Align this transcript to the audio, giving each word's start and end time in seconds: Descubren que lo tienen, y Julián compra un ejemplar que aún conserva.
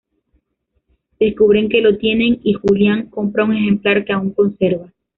Descubren 1.19 1.69
que 1.69 1.79
lo 1.81 1.99
tienen, 1.99 2.39
y 2.41 2.53
Julián 2.53 3.05
compra 3.11 3.43
un 3.45 3.55
ejemplar 3.55 4.03
que 4.03 4.13
aún 4.13 4.31
conserva. 4.33 4.91